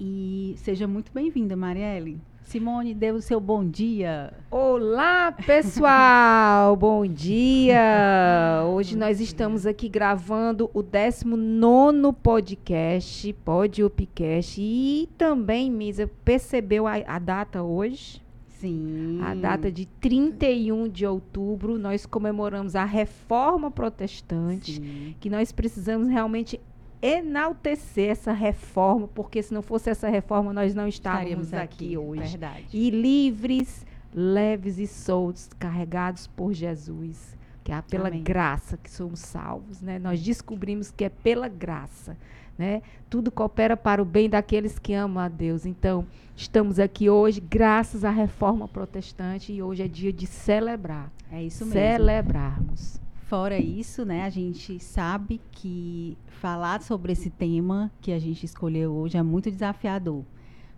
[0.00, 2.20] E seja muito bem-vinda, Marielle.
[2.42, 4.34] Simone, dê o seu bom dia.
[4.50, 6.74] Olá, pessoal!
[6.76, 8.64] bom dia!
[8.66, 14.60] Hoje nós estamos aqui gravando o 19 podcast, Pod Upcast.
[14.60, 18.25] E também, Misa, percebeu a, a data hoje?
[18.60, 19.20] Sim.
[19.22, 25.14] A data de 31 de outubro, nós comemoramos a reforma protestante, Sim.
[25.20, 26.60] que nós precisamos realmente
[27.02, 32.30] enaltecer essa reforma, porque se não fosse essa reforma, nós não estávamos aqui, aqui hoje.
[32.30, 32.66] Verdade.
[32.72, 38.22] E livres, leves e soltos, carregados por Jesus, que é pela Amém.
[38.22, 39.98] graça que somos salvos, né?
[39.98, 42.16] Nós descobrimos que é pela graça
[42.58, 42.82] né?
[43.08, 45.66] Tudo coopera para o bem daqueles que amam a Deus.
[45.66, 51.10] Então, estamos aqui hoje graças à reforma protestante e hoje é dia de celebrar.
[51.30, 51.80] É isso mesmo.
[51.80, 53.00] Celebrarmos.
[53.26, 58.92] Fora isso, né, a gente sabe que falar sobre esse tema que a gente escolheu
[58.92, 60.22] hoje é muito desafiador.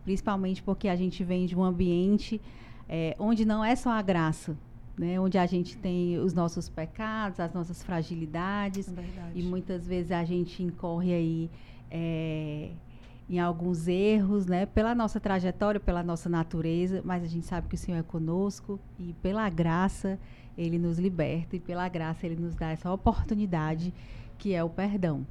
[0.03, 2.41] Principalmente porque a gente vem de um ambiente
[2.89, 4.56] é, onde não é só a graça,
[4.98, 8.88] né, onde a gente tem os nossos pecados, as nossas fragilidades.
[8.88, 11.50] É e muitas vezes a gente incorre aí
[11.91, 12.70] é,
[13.31, 14.66] em alguns erros, né?
[14.66, 18.81] Pela nossa trajetória, pela nossa natureza, mas a gente sabe que o Senhor é conosco
[18.98, 20.19] e pela graça
[20.56, 23.94] Ele nos liberta e pela graça Ele nos dá essa oportunidade
[24.36, 25.26] que é o perdão.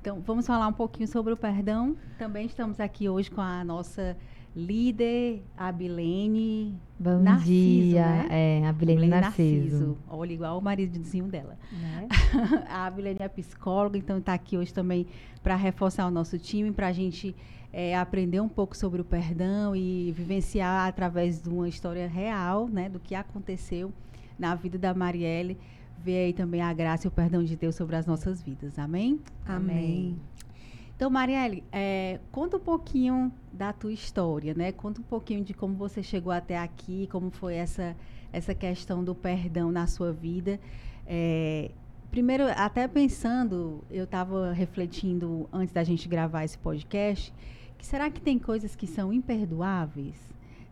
[0.00, 1.96] Então, vamos falar um pouquinho sobre o perdão.
[2.18, 4.16] Também estamos aqui hoje com a nossa
[4.54, 8.26] líder Abilene Bom Narciso, dia, né?
[8.30, 9.60] é, Abilene Narciso.
[9.60, 9.98] Narciso.
[10.08, 11.56] Olha, igual o maridozinho dela.
[11.72, 12.08] Né?
[12.68, 15.06] a Abilene é psicóloga, então está aqui hoje também
[15.42, 17.36] para reforçar o nosso time, para a gente
[17.72, 22.88] é, aprender um pouco sobre o perdão e vivenciar através de uma história real, né,
[22.88, 23.92] do que aconteceu
[24.38, 25.58] na vida da Marielle,
[26.02, 28.78] ver aí também a graça e o perdão de Deus sobre as nossas vidas.
[28.78, 29.20] Amém?
[29.46, 30.16] Amém.
[30.98, 34.72] Então, Marielle, é, conta um pouquinho da tua história, né?
[34.72, 37.96] Conta um pouquinho de como você chegou até aqui, como foi essa,
[38.32, 40.58] essa questão do perdão na sua vida.
[41.06, 41.70] É,
[42.10, 47.32] primeiro, até pensando, eu estava refletindo antes da gente gravar esse podcast,
[47.78, 50.16] que será que tem coisas que são imperdoáveis?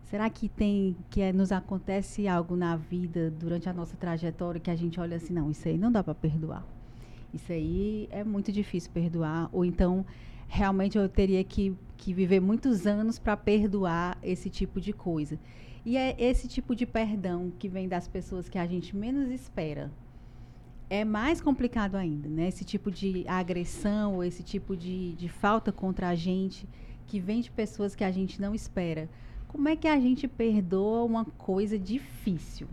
[0.09, 4.69] Será que tem que é, nos acontece algo na vida durante a nossa trajetória que
[4.69, 6.65] a gente olha assim, não, isso aí não dá para perdoar?
[7.33, 9.49] Isso aí é muito difícil perdoar.
[9.51, 10.05] Ou então,
[10.47, 15.37] realmente eu teria que, que viver muitos anos para perdoar esse tipo de coisa.
[15.85, 19.91] E é esse tipo de perdão que vem das pessoas que a gente menos espera.
[20.89, 22.47] É mais complicado ainda, né?
[22.47, 26.67] Esse tipo de agressão ou esse tipo de, de falta contra a gente
[27.05, 29.09] que vem de pessoas que a gente não espera.
[29.47, 32.67] Como é que a gente perdoa uma coisa difícil?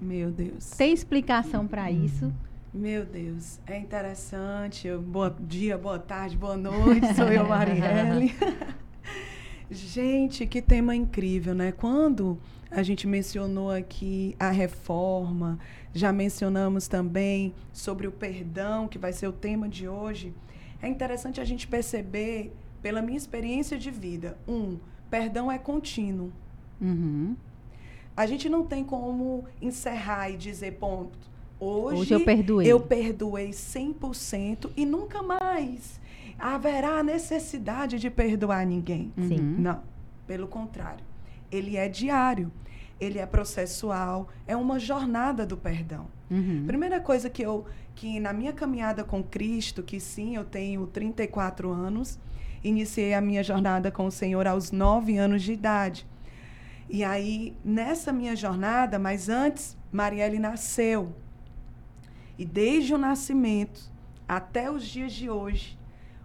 [0.00, 0.70] Meu Deus.
[0.70, 2.32] Tem explicação para isso?
[2.76, 4.86] Meu Deus, é interessante.
[4.98, 7.14] Bom dia, boa tarde, boa noite.
[7.14, 8.34] Sou eu, Marielle.
[9.70, 11.72] gente, que tema incrível, né?
[11.72, 12.38] Quando
[12.70, 15.58] a gente mencionou aqui a reforma,
[15.94, 20.34] já mencionamos também sobre o perdão, que vai ser o tema de hoje.
[20.82, 24.78] É interessante a gente perceber, pela minha experiência de vida, um,
[25.08, 26.30] perdão é contínuo.
[26.78, 27.36] Uhum.
[28.14, 32.66] A gente não tem como encerrar e dizer, ponto, Hoje, Hoje eu perdoei.
[32.70, 36.00] Eu perdoei 100% e nunca mais
[36.38, 39.12] haverá necessidade de perdoar ninguém.
[39.16, 39.56] Sim.
[39.58, 39.80] Não.
[40.26, 41.04] Pelo contrário.
[41.50, 42.52] Ele é diário.
[42.98, 46.06] Ele é processual, é uma jornada do perdão.
[46.30, 46.64] Uhum.
[46.66, 51.70] Primeira coisa que eu que na minha caminhada com Cristo, que sim, eu tenho 34
[51.70, 52.18] anos,
[52.62, 56.06] iniciei a minha jornada com o Senhor aos 9 anos de idade.
[56.90, 61.12] E aí, nessa minha jornada, mas antes, Marielle nasceu.
[62.38, 63.90] E desde o nascimento
[64.28, 65.78] até os dias de hoje,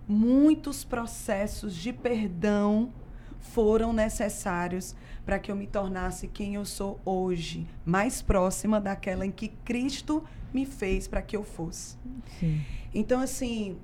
[0.08, 2.92] muitos processos de perdão
[3.40, 9.32] foram necessários para que eu me tornasse quem eu sou hoje, mais próxima daquela em
[9.32, 10.24] que Cristo
[10.54, 11.98] me fez para que eu fosse.
[12.40, 12.62] Sim.
[12.94, 13.78] Então, assim,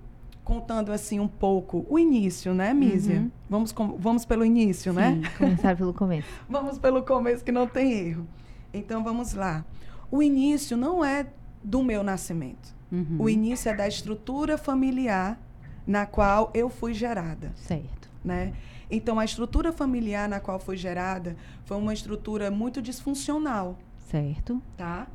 [0.44, 3.20] contando assim um pouco o início, né, Mísia?
[3.20, 3.32] Uhum.
[3.50, 5.22] Vamos, com, vamos pelo início, Sim, né?
[5.38, 6.28] Começar pelo começo.
[6.50, 8.28] vamos pelo começo que não tem erro.
[8.74, 9.66] Então vamos lá.
[10.10, 11.28] O início não é
[11.64, 12.76] do meu nascimento.
[12.92, 13.18] Uhum.
[13.20, 15.40] O início é da estrutura familiar
[15.86, 17.52] na qual eu fui gerada.
[17.56, 18.10] Certo.
[18.24, 18.54] Né?
[18.90, 23.78] Então, a estrutura familiar na qual foi gerada foi uma estrutura muito disfuncional.
[24.10, 24.62] Certo.
[24.76, 25.08] Tá?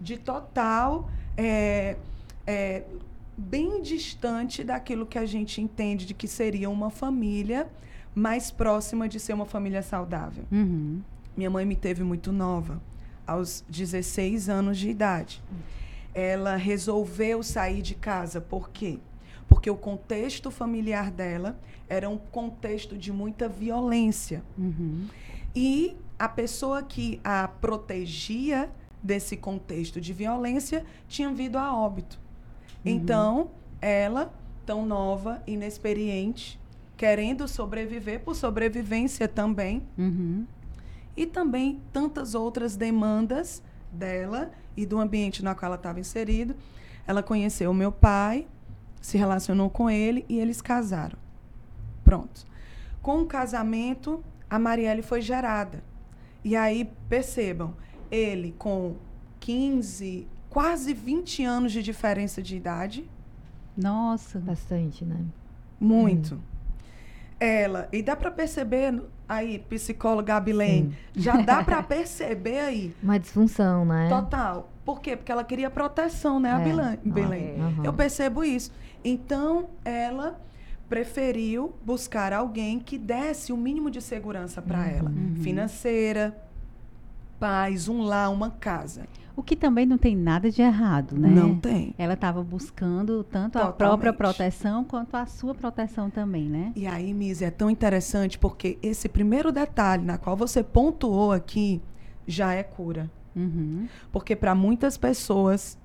[0.00, 1.10] De total.
[1.36, 1.96] É,
[2.46, 2.84] é,
[3.36, 7.68] bem distante daquilo que a gente entende de que seria uma família
[8.14, 10.44] mais próxima de ser uma família saudável.
[10.50, 11.02] Uhum.
[11.36, 12.80] Minha mãe me teve muito nova,
[13.26, 15.42] aos 16 anos de idade.
[16.18, 18.98] Ela resolveu sair de casa, por quê?
[19.46, 24.42] Porque o contexto familiar dela era um contexto de muita violência.
[24.56, 25.06] Uhum.
[25.54, 28.70] E a pessoa que a protegia
[29.02, 32.18] desse contexto de violência tinha vindo a óbito.
[32.18, 32.92] Uhum.
[32.92, 34.32] Então, ela,
[34.64, 36.58] tão nova, inexperiente,
[36.96, 40.46] querendo sobreviver por sobrevivência também, uhum.
[41.14, 43.62] e também tantas outras demandas
[43.92, 46.54] dela e do ambiente no qual ela estava inserido.
[47.06, 48.46] Ela conheceu o meu pai,
[49.00, 51.18] se relacionou com ele e eles casaram.
[52.04, 52.46] Pronto.
[53.00, 55.82] Com o casamento, a Marielle foi gerada.
[56.44, 57.74] E aí, percebam,
[58.10, 58.96] ele com
[59.40, 63.08] 15, quase 20 anos de diferença de idade.
[63.76, 64.38] Nossa.
[64.38, 65.24] Bastante, né?
[65.80, 66.36] Muito.
[66.36, 66.40] Hum.
[67.38, 72.94] Ela, e dá para perceber aí, psicóloga Abilene, já dá para perceber aí.
[73.02, 74.08] Uma disfunção, né?
[74.08, 74.70] Total.
[74.84, 75.16] Por quê?
[75.16, 76.52] Porque ela queria proteção, né, é.
[76.52, 76.98] Abilene?
[77.04, 77.60] Belém.
[77.60, 77.84] Uhum.
[77.84, 78.72] Eu percebo isso.
[79.04, 80.40] Então, ela
[80.88, 84.84] preferiu buscar alguém que desse o mínimo de segurança para uhum.
[84.84, 85.12] ela,
[85.42, 86.36] financeira,
[87.38, 89.06] paz, um lar, uma casa.
[89.36, 91.28] O que também não tem nada de errado, né?
[91.28, 91.94] Não tem.
[91.98, 93.74] Ela estava buscando tanto Totalmente.
[93.74, 96.72] a própria proteção quanto a sua proteção também, né?
[96.74, 101.82] E aí, Mise, é tão interessante porque esse primeiro detalhe na qual você pontuou aqui
[102.26, 103.10] já é cura.
[103.36, 103.86] Uhum.
[104.10, 105.78] Porque para muitas pessoas,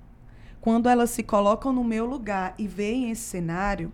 [0.58, 3.92] quando elas se colocam no meu lugar e veem esse cenário,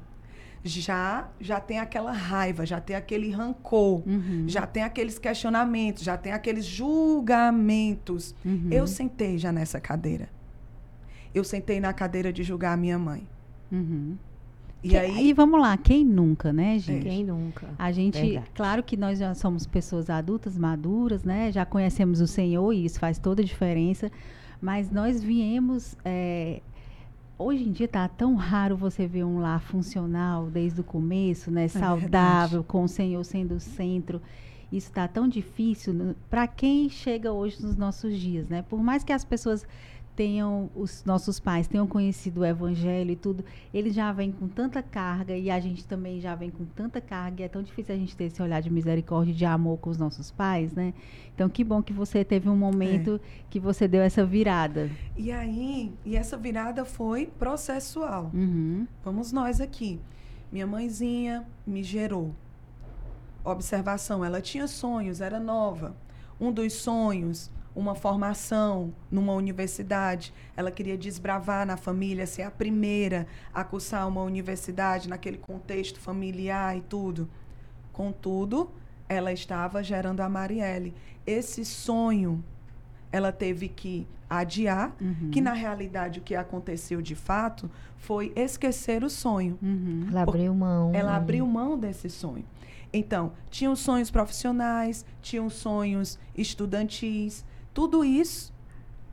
[0.64, 4.44] já já tem aquela raiva, já tem aquele rancor, uhum.
[4.46, 8.34] já tem aqueles questionamentos, já tem aqueles julgamentos.
[8.44, 8.68] Uhum.
[8.70, 10.28] Eu sentei já nessa cadeira.
[11.34, 13.26] Eu sentei na cadeira de julgar a minha mãe.
[13.70, 14.16] Uhum.
[14.82, 17.02] E que, aí, vamos lá, quem nunca, né, gente?
[17.02, 17.66] Quem nunca?
[17.76, 18.50] A gente, Verdade.
[18.54, 21.50] claro que nós já somos pessoas adultas, maduras, né?
[21.50, 24.10] Já conhecemos o Senhor e isso faz toda a diferença.
[24.60, 26.60] Mas nós viemos é,
[27.38, 31.64] hoje em dia está tão raro você ver um lar funcional desde o começo, né?
[31.64, 34.20] É Saudável, com o Senhor sendo o centro.
[34.70, 38.62] Isso está tão difícil para quem chega hoje nos nossos dias, né?
[38.62, 39.66] Por mais que as pessoas
[40.18, 44.82] tenham, os nossos pais tenham conhecido o evangelho e tudo, eles já vêm com tanta
[44.82, 47.98] carga e a gente também já vem com tanta carga e é tão difícil a
[47.98, 50.92] gente ter esse olhar de misericórdia e de amor com os nossos pais, né?
[51.32, 53.44] Então, que bom que você teve um momento é.
[53.48, 54.90] que você deu essa virada.
[55.16, 58.32] E aí, e essa virada foi processual.
[58.34, 58.88] Uhum.
[59.04, 60.00] Vamos nós aqui.
[60.50, 62.34] Minha mãezinha me gerou.
[63.44, 65.96] Observação, ela tinha sonhos, era nova.
[66.40, 73.24] Um dos sonhos uma formação numa universidade, ela queria desbravar na família, ser a primeira
[73.54, 77.30] a cursar uma universidade naquele contexto familiar e tudo.
[77.92, 78.68] Contudo,
[79.08, 80.92] ela estava gerando a Marielle.
[81.24, 82.44] Esse sonho
[83.12, 85.30] ela teve que adiar, uhum.
[85.30, 89.56] que na realidade o que aconteceu de fato foi esquecer o sonho.
[89.62, 90.06] Uhum.
[90.10, 90.92] Ela abriu mão.
[90.92, 92.44] Ela abriu mão desse sonho.
[92.92, 98.52] Então, tinham sonhos profissionais, tinham sonhos estudantis, tudo isso,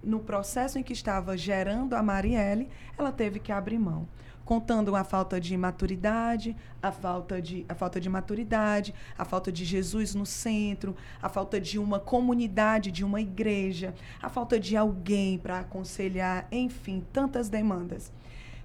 [0.04, 4.08] no processo em que estava gerando a Marielle, ela teve que abrir mão
[4.46, 9.66] contando a falta de maturidade, a falta de, a falta de maturidade, a falta de
[9.66, 15.40] Jesus no centro, a falta de uma comunidade, de uma igreja, a falta de alguém
[15.40, 18.14] para aconselhar, enfim, tantas demandas.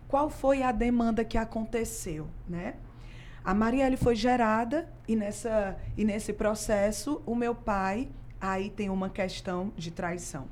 [0.07, 2.75] Qual foi a demanda que aconteceu, né?
[3.43, 9.11] A Marielle foi gerada e nessa e nesse processo o meu pai aí tem uma
[9.11, 10.47] questão de traição.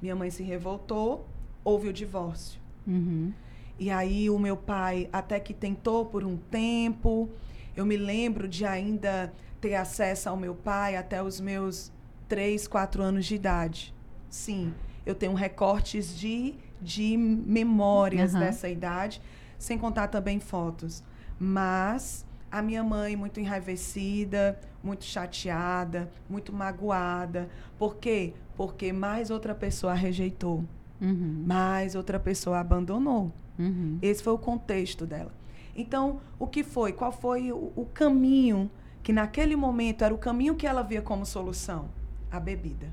[0.00, 1.26] Minha mãe se revoltou,
[1.62, 2.60] houve o divórcio.
[2.86, 3.32] Uhum.
[3.78, 7.28] E aí o meu pai até que tentou por um tempo.
[7.76, 11.90] Eu me lembro de ainda ter acesso ao meu pai até os meus
[12.28, 13.94] três, quatro anos de idade.
[14.28, 14.72] Sim,
[15.04, 18.40] eu tenho recortes de de memórias uhum.
[18.40, 19.20] dessa idade,
[19.58, 21.02] sem contar também fotos.
[21.38, 27.48] Mas a minha mãe muito enraivecida, muito chateada, muito magoada.
[27.78, 28.34] Por quê?
[28.54, 30.64] Porque mais outra pessoa a rejeitou.
[31.00, 31.42] Uhum.
[31.46, 33.32] Mais outra pessoa a abandonou.
[33.58, 33.98] Uhum.
[34.02, 35.32] Esse foi o contexto dela.
[35.74, 36.92] Então, o que foi?
[36.92, 38.70] Qual foi o, o caminho
[39.02, 41.88] que naquele momento era o caminho que ela via como solução?
[42.30, 42.92] A bebida.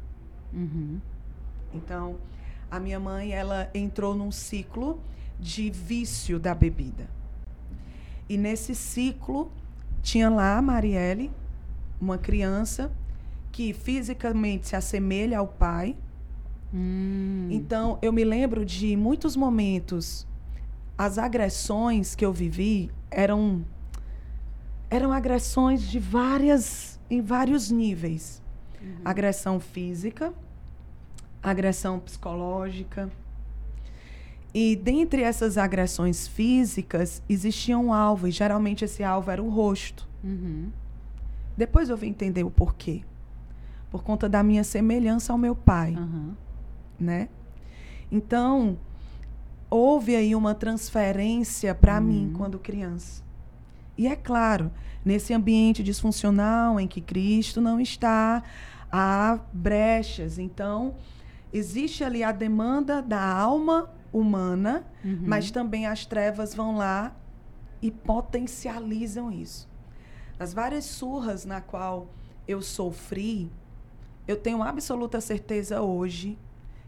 [0.53, 0.99] Uhum.
[1.73, 2.17] Então,
[2.69, 4.99] a minha mãe, ela entrou num ciclo
[5.39, 7.09] de vício da bebida.
[8.29, 9.51] E nesse ciclo,
[10.01, 11.31] tinha lá a Marielle,
[12.01, 12.91] uma criança
[13.51, 15.95] que fisicamente se assemelha ao pai.
[16.73, 17.47] Hum.
[17.51, 20.25] Então, eu me lembro de muitos momentos,
[20.97, 23.63] as agressões que eu vivi eram
[24.89, 28.41] eram agressões de várias em vários níveis.
[28.81, 28.95] Uhum.
[29.05, 30.33] Agressão física,
[31.41, 33.09] agressão psicológica.
[34.53, 40.07] E dentre essas agressões físicas, existia um alvo, e geralmente esse alvo era o rosto.
[40.23, 40.69] Uhum.
[41.55, 43.01] Depois eu vim entender o porquê.
[43.89, 45.95] Por conta da minha semelhança ao meu pai.
[45.95, 46.33] Uhum.
[46.99, 47.29] Né?
[48.11, 48.77] Então,
[49.69, 52.03] houve aí uma transferência para uhum.
[52.03, 53.23] mim quando criança.
[53.97, 54.71] E é claro,
[55.03, 58.43] nesse ambiente disfuncional em que Cristo não está,
[58.91, 60.37] há brechas.
[60.37, 60.95] Então,
[61.53, 65.19] existe ali a demanda da alma humana, uhum.
[65.25, 67.15] mas também as trevas vão lá
[67.81, 69.70] e potencializam isso.
[70.41, 72.07] As várias surras na qual
[72.47, 73.47] eu sofri,
[74.27, 76.35] eu tenho absoluta certeza hoje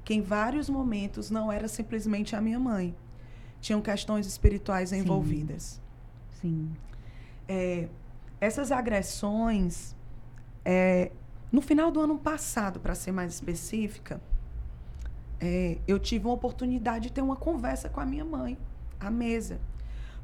[0.04, 2.96] que em vários momentos não era simplesmente a minha mãe.
[3.62, 4.98] Tinham questões espirituais Sim.
[4.98, 5.80] envolvidas.
[6.42, 6.72] Sim.
[7.48, 7.90] É,
[8.42, 9.96] essas agressões,
[10.66, 11.12] é,
[11.52, 14.20] no final do ano passado, para ser mais específica,
[15.40, 18.58] é, eu tive uma oportunidade de ter uma conversa com a minha mãe,
[19.00, 19.60] à mesa.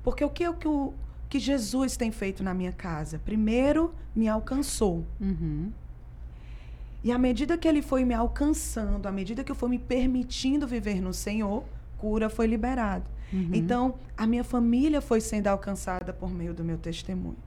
[0.01, 0.95] Porque o que, o
[1.29, 3.19] que, Jesus tem feito na minha casa?
[3.19, 5.05] Primeiro, me alcançou.
[5.19, 5.71] Uhum.
[7.03, 10.67] E à medida que ele foi me alcançando, à medida que eu fui me permitindo
[10.67, 11.63] viver no Senhor,
[11.98, 13.05] cura foi liberada.
[13.31, 13.51] Uhum.
[13.53, 17.38] Então, a minha família foi sendo alcançada por meio do meu testemunho.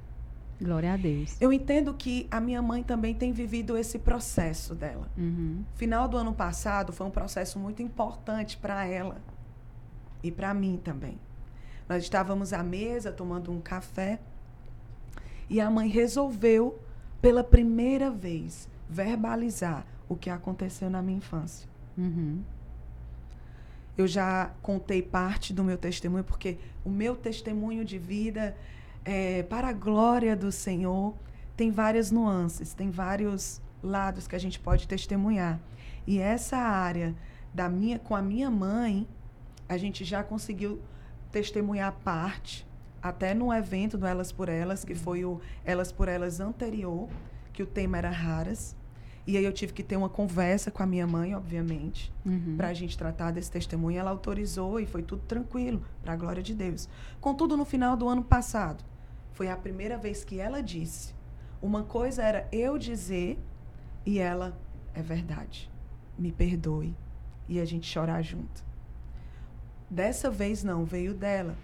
[0.60, 1.36] Glória a Deus.
[1.40, 5.08] Eu entendo que a minha mãe também tem vivido esse processo dela.
[5.18, 5.64] Uhum.
[5.74, 9.20] Final do ano passado foi um processo muito importante para ela
[10.22, 11.18] e para mim também.
[11.92, 14.18] Nós estávamos à mesa tomando um café
[15.50, 16.80] e a mãe resolveu,
[17.20, 21.68] pela primeira vez, verbalizar o que aconteceu na minha infância.
[21.99, 22.40] Uhum.
[23.94, 28.56] Eu já contei parte do meu testemunho, porque o meu testemunho de vida
[29.04, 31.14] é, para a glória do Senhor,
[31.54, 35.61] tem várias nuances, tem vários lados que a gente pode testemunhar.
[36.06, 37.14] E essa área
[37.52, 39.06] da minha com a minha mãe,
[39.68, 40.80] a gente já conseguiu
[41.32, 42.66] testemunhar parte,
[43.02, 47.08] até no evento do Elas por Elas, que foi o Elas por Elas anterior,
[47.52, 48.76] que o tema era raras.
[49.26, 52.56] E aí eu tive que ter uma conversa com a minha mãe, obviamente, uhum.
[52.56, 53.98] para a gente tratar desse testemunho.
[53.98, 56.88] Ela autorizou e foi tudo tranquilo, para a glória de Deus.
[57.20, 58.84] Contudo, no final do ano passado,
[59.32, 61.14] foi a primeira vez que ela disse.
[61.60, 63.38] Uma coisa era eu dizer
[64.04, 64.58] e ela
[64.92, 65.70] é verdade.
[66.18, 66.94] Me perdoe
[67.48, 68.64] e a gente chorar junto.
[69.92, 71.54] Dessa vez não, veio dela.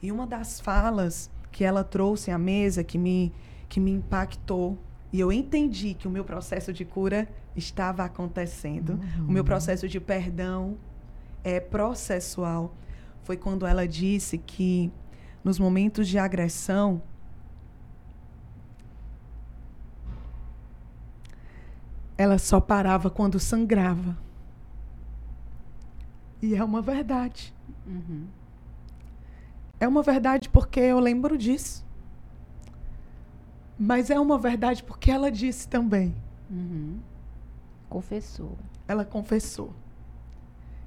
[0.00, 3.30] E uma das falas que ela trouxe à mesa que me
[3.68, 4.78] que me impactou
[5.12, 8.94] e eu entendi que o meu processo de cura estava acontecendo.
[9.18, 9.26] Uhum.
[9.28, 10.76] O meu processo de perdão
[11.44, 12.74] é processual.
[13.22, 14.90] Foi quando ela disse que
[15.44, 17.02] nos momentos de agressão
[22.16, 24.16] ela só parava quando sangrava.
[26.42, 27.53] E é uma verdade.
[27.86, 28.26] Uhum.
[29.80, 31.84] É uma verdade porque eu lembro disso.
[33.78, 36.14] Mas é uma verdade porque ela disse também.
[36.50, 36.98] Uhum.
[37.88, 38.56] Confessou.
[38.86, 39.72] Ela confessou.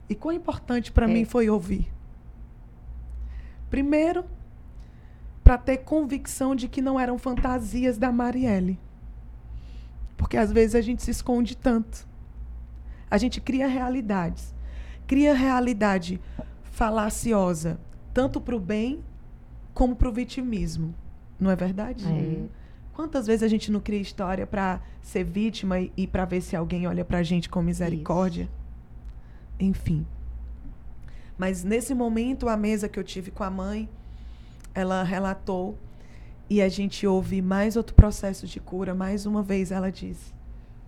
[0.10, 1.14] E quão importante para é.
[1.14, 1.92] mim foi ouvir?
[3.70, 4.26] Primeiro,
[5.44, 8.80] para ter convicção de que não eram fantasias da Marielle.
[10.16, 12.08] Porque às vezes a gente se esconde tanto.
[13.12, 14.56] A gente cria realidades.
[15.06, 16.20] Cria realidade
[16.78, 17.80] falaciosa,
[18.14, 19.04] tanto para o bem
[19.74, 20.94] como para o vitimismo.
[21.40, 22.06] Não é verdade?
[22.06, 22.46] É.
[22.94, 26.56] Quantas vezes a gente não cria história para ser vítima e, e para ver se
[26.56, 28.44] alguém olha para a gente com misericórdia?
[28.44, 28.52] Isso.
[29.60, 30.06] Enfim.
[31.36, 33.90] Mas nesse momento, a mesa que eu tive com a mãe,
[34.76, 35.76] ela relatou
[36.48, 38.94] e a gente ouve mais outro processo de cura.
[38.94, 40.32] Mais uma vez ela diz: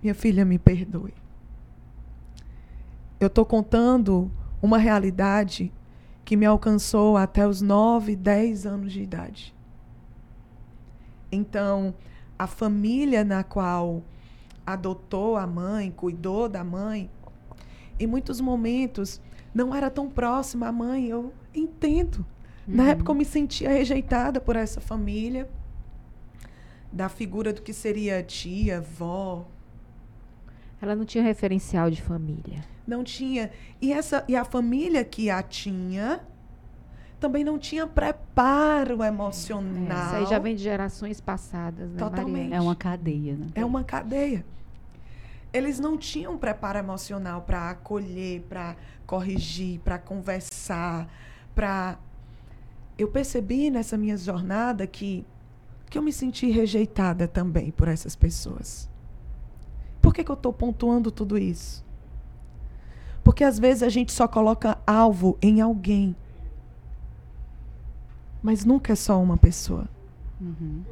[0.04, 1.16] Minha filha, me perdoe.
[3.20, 4.32] Eu estou contando
[4.62, 5.74] uma realidade
[6.30, 9.52] que me alcançou até os 9, 10 anos de idade.
[11.32, 11.96] Então,
[12.38, 14.04] a família na qual
[14.64, 17.10] adotou a mãe, cuidou da mãe,
[18.00, 19.20] em muitos momentos
[19.52, 21.08] não era tão próxima à mãe.
[21.08, 22.18] Eu entendo.
[22.68, 22.76] Uhum.
[22.76, 25.50] Na época eu me sentia rejeitada por essa família,
[26.94, 29.48] da figura do que seria tia, vó.
[30.80, 32.64] Ela não tinha referencial de família.
[32.90, 33.52] Não tinha.
[33.80, 36.22] E, essa, e a família que a tinha
[37.20, 39.98] também não tinha preparo emocional.
[39.98, 42.50] É, isso aí já vem de gerações passadas, né, Totalmente.
[42.50, 42.58] Maria?
[42.58, 43.48] É uma cadeia, né?
[43.54, 44.44] É uma cadeia.
[45.54, 51.08] Eles não tinham preparo emocional para acolher, para corrigir, para conversar,
[51.54, 52.00] para
[52.98, 55.26] eu percebi nessa minha jornada que
[55.90, 58.88] que eu me senti rejeitada também por essas pessoas.
[60.00, 61.84] Por que, que eu estou pontuando tudo isso?
[63.24, 66.16] Porque às vezes a gente só coloca alvo em alguém
[68.42, 69.88] mas nunca é só uma pessoa.
[70.40, 70.84] Uhum.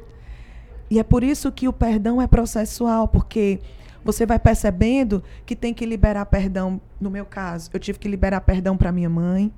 [0.90, 3.60] E é por isso que o perdão é processual, porque
[4.04, 6.80] você vai percebendo que tem que liberar perdão.
[7.00, 9.52] No meu caso, eu tive que liberar perdão para minha mãe,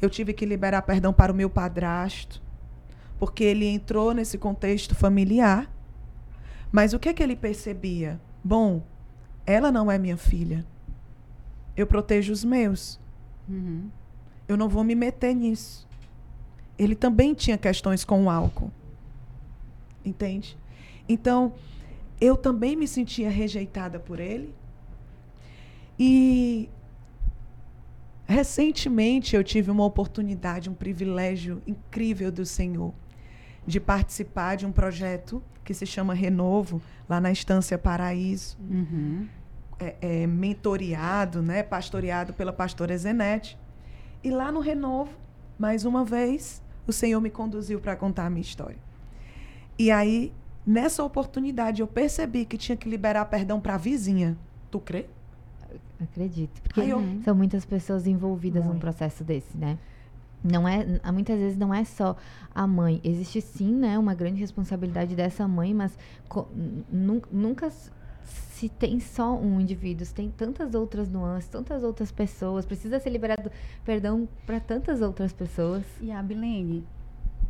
[0.00, 2.42] eu tive que liberar perdão para o meu padrasto,
[3.18, 5.70] porque ele entrou nesse contexto familiar.
[6.72, 8.20] Mas o que é que ele percebia?
[8.42, 8.82] Bom,
[9.44, 10.64] ela não é minha filha.
[11.80, 13.00] Eu protejo os meus.
[13.48, 13.88] Uhum.
[14.46, 15.88] Eu não vou me meter nisso
[16.80, 18.70] ele também tinha questões com o álcool.
[20.02, 20.56] Entende?
[21.06, 21.52] Então,
[22.18, 24.54] eu também me sentia rejeitada por ele.
[25.98, 26.70] E
[28.26, 32.94] recentemente eu tive uma oportunidade, um privilégio incrível do Senhor
[33.66, 38.56] de participar de um projeto que se chama Renovo, lá na Estância Paraíso.
[38.58, 39.28] Uhum.
[39.80, 43.58] É, é, mentoriado, né, pastoreado pela pastora Zenete.
[44.22, 45.10] E lá no Renovo,
[45.58, 48.76] mais uma vez, o Senhor me conduziu para contar a minha história.
[49.78, 50.34] E aí,
[50.66, 54.36] nessa oportunidade, eu percebi que tinha que liberar perdão para a vizinha.
[54.70, 55.06] Tu crê?
[55.98, 56.60] Acredito.
[56.62, 57.02] Porque eu...
[57.24, 59.78] são muitas pessoas envolvidas num processo desse, né?
[60.42, 62.16] Não é, muitas vezes não é só
[62.54, 63.00] a mãe.
[63.04, 65.96] Existe sim, né, uma grande responsabilidade dessa mãe, mas
[67.30, 67.70] nunca
[68.24, 73.10] se tem só um indivíduo, se tem tantas outras nuances, tantas outras pessoas, precisa ser
[73.10, 73.50] liberado
[73.84, 75.82] perdão para tantas outras pessoas.
[76.00, 76.84] E a Bilene,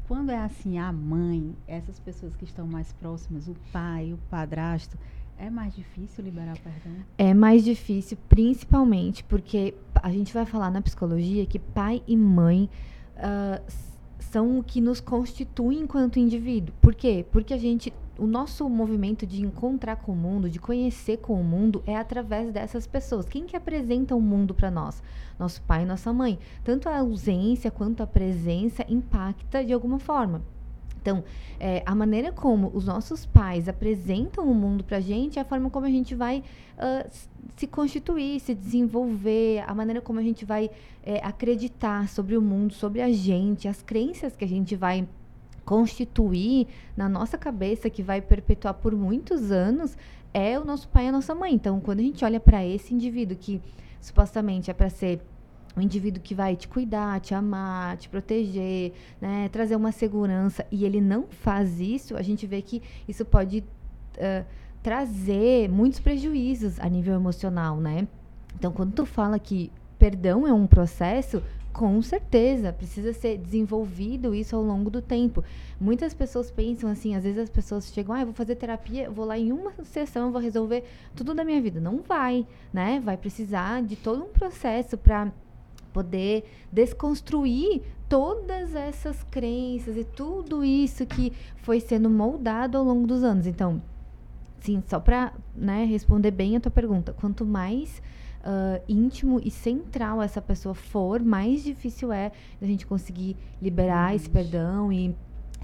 [0.07, 4.97] quando é assim a mãe, essas pessoas que estão mais próximas, o pai, o padrasto,
[5.37, 7.01] é mais difícil liberar perdão?
[7.17, 12.69] É mais difícil, principalmente porque a gente vai falar na psicologia que pai e mãe
[13.17, 13.63] uh,
[14.19, 16.75] são o que nos constitui enquanto indivíduo.
[16.81, 17.25] Por quê?
[17.33, 21.43] Porque a gente o nosso movimento de encontrar com o mundo, de conhecer com o
[21.43, 23.25] mundo, é através dessas pessoas.
[23.25, 25.03] Quem que apresenta o mundo para nós?
[25.39, 26.39] Nosso pai e nossa mãe.
[26.63, 30.43] Tanto a ausência quanto a presença impacta de alguma forma.
[31.01, 31.25] Então,
[31.59, 35.45] é, a maneira como os nossos pais apresentam o mundo para a gente é a
[35.47, 36.45] forma como a gente vai
[36.77, 37.11] uh,
[37.57, 40.71] se constituir, se desenvolver, a maneira como a gente vai
[41.03, 45.09] é, acreditar sobre o mundo, sobre a gente, as crenças que a gente vai
[45.71, 49.97] constituir na nossa cabeça, que vai perpetuar por muitos anos,
[50.35, 51.55] é o nosso pai e a nossa mãe.
[51.55, 53.63] Então, quando a gente olha para esse indivíduo que
[54.01, 55.21] supostamente é para ser
[55.77, 60.85] um indivíduo que vai te cuidar, te amar, te proteger, né, trazer uma segurança, e
[60.85, 64.45] ele não faz isso, a gente vê que isso pode uh,
[64.83, 68.09] trazer muitos prejuízos a nível emocional, né?
[68.57, 71.41] Então, quando tu fala que perdão é um processo,
[71.73, 75.43] com certeza, precisa ser desenvolvido isso ao longo do tempo.
[75.81, 79.25] Muitas pessoas pensam assim, às vezes as pessoas chegam, ah, eu vou fazer terapia, vou
[79.25, 81.81] lá em uma sessão, vou resolver tudo da minha vida.
[81.81, 83.01] Não vai, né?
[83.01, 85.33] Vai precisar de todo um processo para
[85.93, 93.23] poder desconstruir todas essas crenças e tudo isso que foi sendo moldado ao longo dos
[93.23, 93.47] anos.
[93.47, 93.81] Então,
[94.61, 98.03] sim, só para né, responder bem a tua pergunta, quanto mais
[98.41, 104.29] uh, íntimo e central essa pessoa for, mais difícil é a gente conseguir liberar esse
[104.29, 105.15] perdão e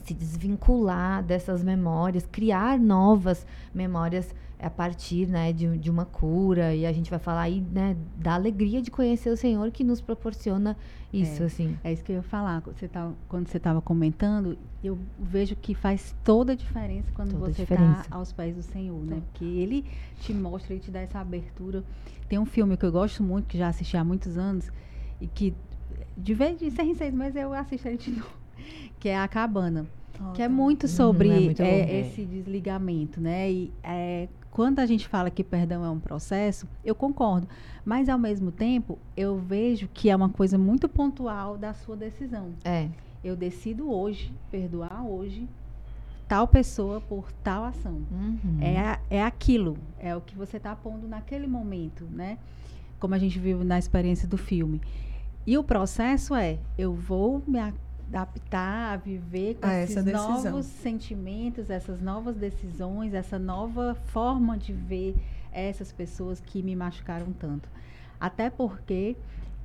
[0.07, 6.75] se desvincular dessas memórias, criar novas memórias a partir né, de, de uma cura.
[6.75, 10.01] E a gente vai falar aí né, da alegria de conhecer o Senhor que nos
[10.01, 10.77] proporciona
[11.13, 11.43] isso.
[11.43, 11.77] É, assim.
[11.83, 12.61] é isso que eu ia falar.
[12.61, 17.53] Você tá, quando você estava comentando, eu vejo que faz toda a diferença quando toda
[17.53, 19.03] você está aos pés do Senhor.
[19.05, 19.21] Né?
[19.33, 19.85] Porque Ele
[20.21, 21.83] te mostra, Ele te dá essa abertura.
[22.29, 24.71] Tem um filme que eu gosto muito, que já assisti há muitos anos,
[25.21, 25.53] e que
[26.17, 28.46] de vez de seis em seis meses eu assisto ele de novo,
[28.99, 29.87] que é A Cabana.
[30.19, 33.51] Oh, que é muito sobre é muito é, esse desligamento, né?
[33.51, 37.47] E é, quando a gente fala que perdão é um processo, eu concordo.
[37.85, 42.55] Mas, ao mesmo tempo, eu vejo que é uma coisa muito pontual da sua decisão.
[42.65, 42.89] É.
[43.23, 45.47] Eu decido hoje, perdoar hoje,
[46.27, 48.01] tal pessoa por tal ação.
[48.11, 48.59] Uhum.
[48.61, 52.39] É, é aquilo, é o que você está pondo naquele momento, né?
[52.99, 54.81] Como a gente viu na experiência do filme.
[55.47, 57.61] E o processo é, eu vou me
[58.09, 64.73] adaptar a viver com A esses novos sentimentos, essas novas decisões, essa nova forma de
[64.73, 65.15] ver
[65.53, 67.69] essas pessoas que me machucaram tanto.
[68.21, 69.17] Até porque,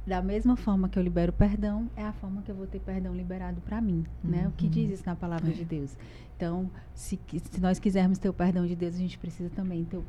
[0.05, 3.13] da mesma forma que eu libero perdão, é a forma que eu vou ter perdão
[3.15, 4.47] liberado para mim, né?
[4.47, 4.71] O que Uhum.
[4.71, 5.53] diz isso na palavra É.
[5.53, 5.95] de Deus.
[6.35, 7.19] Então, se,
[7.51, 10.05] se nós quisermos ter o perdão de Deus, a gente precisa também ter o-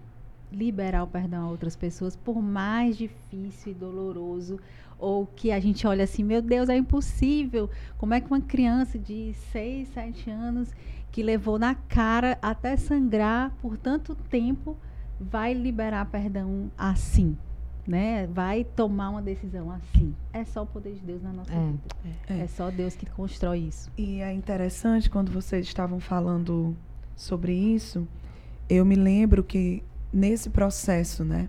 [0.53, 4.59] liberar o perdão a outras pessoas, por mais difícil e doloroso,
[4.99, 7.69] ou que a gente olha assim, meu Deus, é impossível.
[7.99, 10.71] Como é que uma criança de 6, 7 anos,
[11.11, 14.77] que levou na cara até sangrar por tanto tempo,
[15.21, 17.37] vai liberar perdão assim?
[17.85, 18.29] Né?
[18.29, 20.15] Vai tomar uma decisão assim.
[20.33, 21.67] É só o poder de Deus na nossa É.
[21.67, 21.81] vida.
[22.29, 22.39] É.
[22.45, 23.91] É só Deus que constrói isso.
[23.99, 26.77] E é interessante quando vocês estavam falando
[27.17, 28.07] sobre isso,
[28.69, 29.83] eu me lembro que
[30.13, 31.49] nesse processo, né?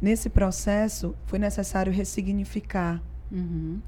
[0.00, 3.02] Nesse processo foi necessário ressignificar.
[3.32, 3.80] Uhum.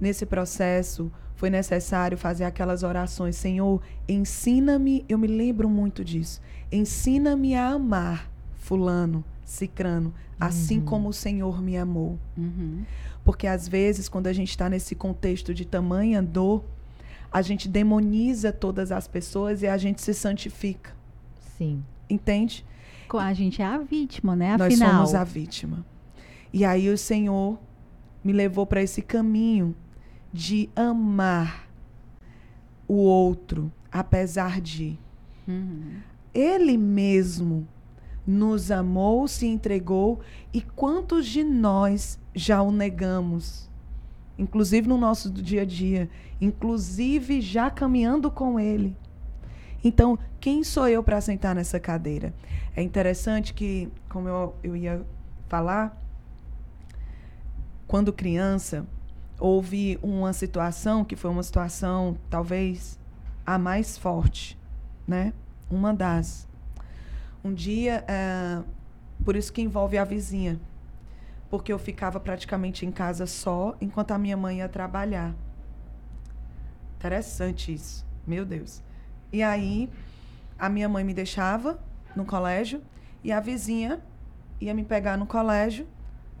[0.00, 6.40] Nesse processo foi necessário fazer aquelas orações, Senhor, ensina-me, eu me lembro muito disso.
[6.70, 10.84] Ensina-me a amar fulano, cicrano, assim Uhum.
[10.84, 12.18] como o Senhor me amou.
[12.36, 12.84] Uhum.
[13.24, 16.64] Porque às vezes, quando a gente está nesse contexto de tamanha dor,
[17.30, 20.94] a gente demoniza todas as pessoas e a gente se santifica.
[21.58, 21.82] Sim.
[22.08, 22.64] Entende?
[23.18, 24.56] A gente é a vítima, né?
[24.56, 24.94] Nós Afinal.
[24.94, 25.84] somos a vítima.
[26.52, 27.58] E aí o Senhor
[28.22, 29.74] me levou para esse caminho
[30.32, 31.68] de amar
[32.86, 34.98] o outro, apesar de.
[35.46, 35.96] Uhum.
[36.32, 37.66] Ele mesmo
[38.26, 40.20] nos amou, se entregou,
[40.52, 43.68] e quantos de nós já o negamos?
[44.38, 46.08] Inclusive no nosso dia a dia,
[46.40, 48.96] inclusive já caminhando com ele.
[49.84, 52.32] Então, quem sou eu para sentar nessa cadeira?
[52.76, 55.04] É interessante que, como eu, eu ia
[55.48, 55.96] falar,
[57.86, 58.86] quando criança,
[59.38, 62.98] houve uma situação que foi uma situação talvez
[63.44, 64.56] a mais forte,
[65.06, 65.32] né?
[65.68, 66.46] Uma das.
[67.44, 68.62] Um dia, eh,
[69.24, 70.60] por isso que envolve a vizinha,
[71.50, 75.34] porque eu ficava praticamente em casa só enquanto a minha mãe ia trabalhar.
[76.98, 78.80] Interessante isso, meu Deus.
[79.32, 79.88] E aí,
[80.58, 81.78] a minha mãe me deixava
[82.14, 82.82] no colégio
[83.24, 84.00] e a vizinha
[84.60, 85.86] ia me pegar no colégio,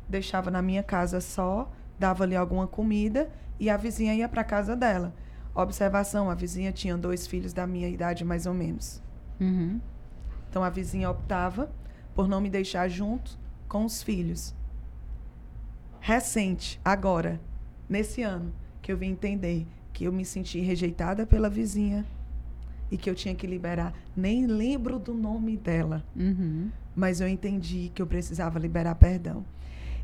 [0.08, 4.76] deixava na minha casa só, dava ali alguma comida e a vizinha ia para casa
[4.76, 5.14] dela.
[5.54, 9.02] Observação: a vizinha tinha dois filhos da minha idade, mais ou menos.
[9.40, 9.80] Uhum.
[10.50, 11.72] Então a vizinha optava
[12.14, 14.54] por não me deixar junto com os filhos.
[15.98, 17.40] Recente, agora,
[17.88, 18.52] nesse ano,
[18.82, 22.04] que eu vim entender que eu me senti rejeitada pela vizinha
[22.92, 23.92] e que eu tinha que liberar.
[24.14, 26.68] Nem lembro do nome dela, Uhum.
[26.94, 29.44] mas eu entendi que eu precisava liberar perdão.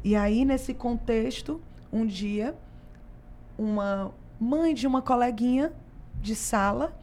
[0.03, 1.61] E aí, nesse contexto,
[1.93, 2.55] um dia,
[3.59, 5.73] uma mãe de uma coleguinha
[6.23, 6.97] de sala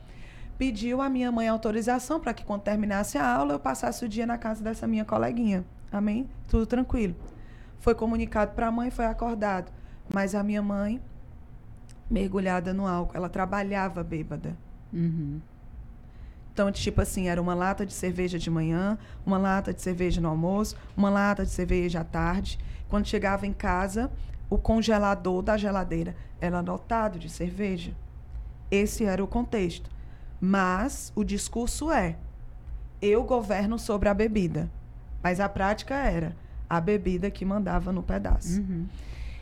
[0.57, 4.25] pediu à minha mãe autorização para que, quando terminasse a aula, eu passasse o dia
[4.25, 5.63] na casa dessa minha coleguinha.
[5.91, 6.27] Amém?
[6.47, 7.13] Tudo tranquilo.
[7.79, 9.71] Foi comunicado para a mãe, foi acordado.
[10.13, 11.01] Mas a minha mãe,
[12.09, 14.55] mergulhada no álcool, ela trabalhava bêbada.
[14.93, 15.39] Uhum.
[16.55, 20.29] Então, tipo assim, era uma lata de cerveja de manhã, uma lata de cerveja no
[20.29, 22.57] almoço, uma lata de cerveja à tarde.
[22.87, 24.09] Quando chegava em casa,
[24.49, 27.93] o congelador da geladeira era lotado de cerveja.
[28.71, 29.89] Esse era o contexto.
[30.39, 32.15] Mas o discurso é:
[33.01, 34.71] eu governo sobre a bebida.
[35.21, 36.37] Mas a prática era
[36.69, 38.61] a bebida que mandava no pedaço.
[38.61, 38.87] Uhum.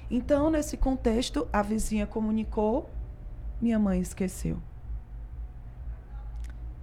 [0.09, 2.89] Então, nesse contexto, a vizinha comunicou,
[3.61, 4.59] minha mãe esqueceu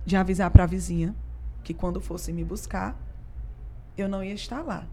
[0.05, 1.15] de avisar para a vizinha
[1.63, 2.97] que quando fosse me buscar,
[3.97, 4.87] eu não ia estar lá.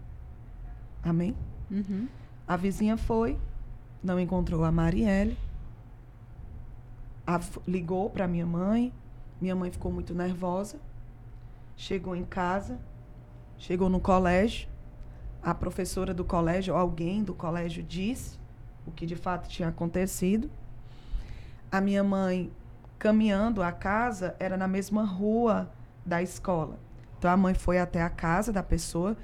[1.02, 1.34] Amém?
[1.70, 2.08] Uhum.
[2.46, 3.38] A vizinha foi,
[4.02, 5.36] não encontrou a Marielle,
[7.26, 8.92] a- ligou para minha mãe,
[9.40, 10.78] minha mãe ficou muito nervosa,
[11.76, 12.78] chegou em casa,
[13.58, 14.68] chegou no colégio,
[15.42, 18.38] a professora do colégio, ou alguém do colégio disse
[18.86, 20.50] o que de fato tinha acontecido.
[21.70, 22.50] A minha mãe,
[22.98, 25.70] caminhando a casa, era na mesma rua
[26.04, 26.78] da escola.
[27.18, 29.16] Então a mãe foi até a casa da pessoa.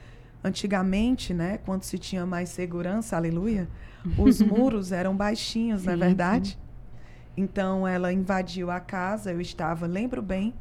[0.42, 3.68] Antigamente, né, quando se tinha mais segurança, aleluia,
[4.18, 6.58] os muros eram baixinhos, não é Sim, verdade?
[7.36, 10.54] Então ela invadiu a casa, eu estava, lembro bem,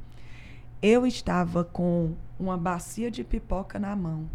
[0.81, 4.29] Eu estava com uma bacia de pipoca na mão.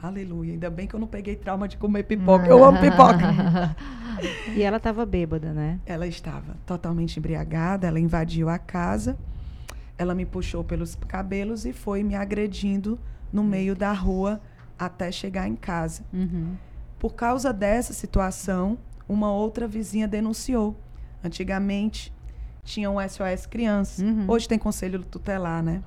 [0.00, 0.52] Aleluia.
[0.52, 2.46] Ainda bem que eu não peguei trauma de comer pipoca.
[2.46, 3.74] Eu amo pipoca.
[4.54, 5.80] e ela estava bêbada, né?
[5.86, 7.86] Ela estava totalmente embriagada.
[7.86, 9.16] Ela invadiu a casa.
[9.98, 12.98] Ela me puxou pelos cabelos e foi me agredindo
[13.32, 14.40] no meio da rua
[14.78, 16.02] até chegar em casa.
[16.12, 16.56] Uhum.
[16.98, 20.76] Por causa dessa situação, uma outra vizinha denunciou.
[21.22, 22.12] Antigamente
[22.64, 24.04] tinha um SOS Criança.
[24.04, 24.26] Uhum.
[24.28, 25.82] Hoje tem conselho tutelar, né?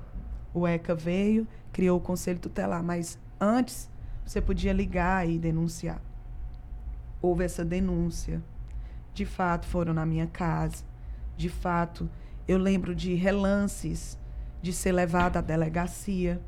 [0.52, 3.90] O ECA veio, criou o conselho tutelar, mas antes
[4.24, 6.00] você podia ligar e denunciar.
[7.20, 8.42] Houve essa denúncia.
[9.14, 10.84] De fato, foram na minha casa.
[11.36, 12.08] De fato,
[12.46, 14.18] eu lembro de relances
[14.62, 16.40] de ser levada à delegacia.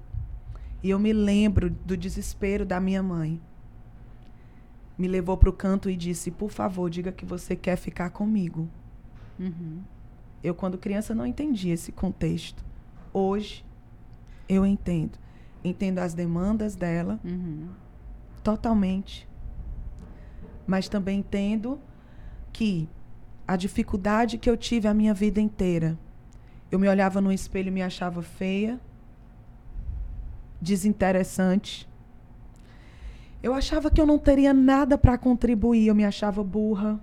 [0.82, 3.40] E eu me lembro do desespero da minha mãe.
[4.96, 8.68] Me levou para o canto e disse: Por favor, diga que você quer ficar comigo.
[9.38, 9.80] Uhum.
[10.42, 12.64] Eu, quando criança, não entendia esse contexto.
[13.12, 13.64] Hoje,
[14.48, 15.18] eu entendo.
[15.64, 17.68] Entendo as demandas dela Uhum.
[18.44, 19.28] totalmente.
[20.68, 21.80] Mas também entendo
[22.52, 22.86] que
[23.46, 25.98] a dificuldade que eu tive a minha vida inteira,
[26.70, 28.78] eu me olhava no espelho e me achava feia,
[30.60, 31.88] desinteressante.
[33.42, 37.00] Eu achava que eu não teria nada para contribuir, eu me achava burra.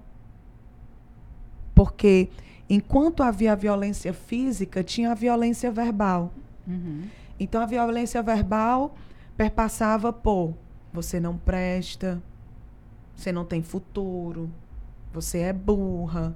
[1.73, 2.29] Porque
[2.69, 6.31] enquanto havia a violência física, tinha a violência verbal.
[6.67, 7.05] Uhum.
[7.39, 8.95] Então a violência verbal
[9.35, 10.53] perpassava por
[10.93, 12.21] você não presta,
[13.15, 14.51] você não tem futuro,
[15.13, 16.35] você é burra.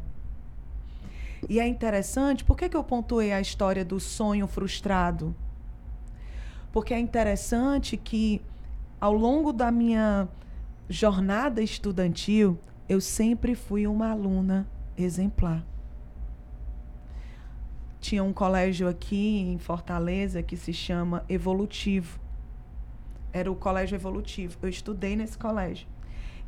[1.47, 5.35] E é interessante, por que, que eu pontuei a história do sonho frustrado?
[6.71, 8.41] Porque é interessante que
[8.99, 10.27] ao longo da minha
[10.89, 15.63] jornada estudantil, eu sempre fui uma aluna exemplar.
[17.99, 22.19] Tinha um colégio aqui em Fortaleza que se chama Evolutivo.
[23.31, 24.57] Era o colégio evolutivo.
[24.61, 25.87] Eu estudei nesse colégio.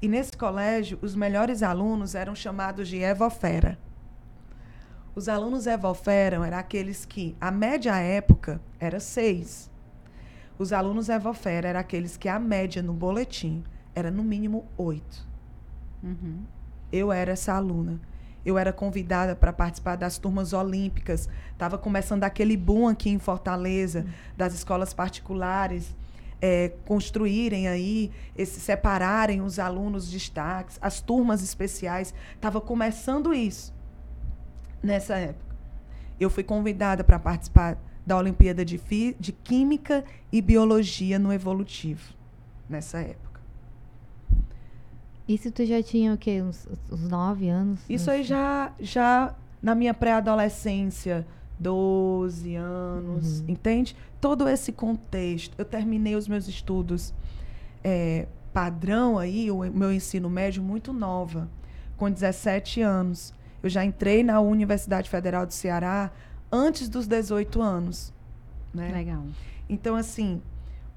[0.01, 3.77] E nesse colégio, os melhores alunos eram chamados de Evofera.
[5.13, 9.69] Os alunos Evofera eram aqueles que, a média época, era seis.
[10.57, 15.27] Os alunos Evofera eram aqueles que a média no boletim era no mínimo oito.
[16.01, 16.45] Uhum.
[16.91, 17.99] Eu era essa aluna.
[18.43, 21.29] Eu era convidada para participar das turmas olímpicas.
[21.51, 24.03] Estava começando aquele boom aqui em Fortaleza,
[24.35, 25.95] das escolas particulares
[26.41, 32.13] é, construírem aí, esse, separarem os alunos destaques, as turmas especiais.
[32.35, 33.73] Estava começando isso
[34.81, 35.55] nessa época.
[36.19, 42.13] Eu fui convidada para participar da Olimpíada de, Fi, de Química e Biologia no Evolutivo,
[42.67, 43.41] nessa época.
[45.27, 46.41] Isso tu já tinha o quê?
[46.41, 47.79] Uns, uns nove anos?
[47.87, 51.25] Isso aí já, já na minha pré-adolescência,
[51.61, 53.45] 12 anos, Uhum.
[53.49, 53.95] entende?
[54.19, 55.53] Todo esse contexto.
[55.57, 57.13] Eu terminei os meus estudos
[57.83, 61.47] é, padrão aí, o meu ensino médio muito nova,
[61.97, 63.33] com 17 anos.
[63.63, 66.11] Eu já entrei na Universidade Federal do Ceará
[66.51, 68.11] antes dos 18 anos.
[68.73, 68.91] Né?
[68.91, 69.23] Legal.
[69.69, 70.41] Então, assim,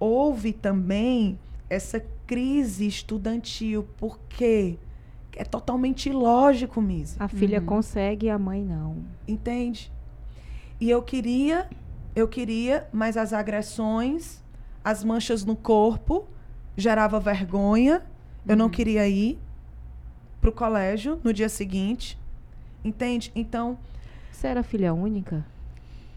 [0.00, 4.78] houve também essa crise estudantil, porque
[5.36, 7.16] é totalmente ilógico, Misa.
[7.18, 7.66] A filha Uhum.
[7.66, 8.96] consegue e a mãe não.
[9.28, 9.92] Entende?
[10.84, 11.66] E eu queria,
[12.14, 14.42] eu queria, mas as agressões,
[14.84, 16.28] as manchas no corpo,
[16.76, 18.02] gerava vergonha.
[18.46, 19.38] Eu não queria ir
[20.42, 22.18] pro colégio no dia seguinte.
[22.84, 23.32] Entende?
[23.34, 23.78] Então,
[24.30, 25.42] Você era filha única?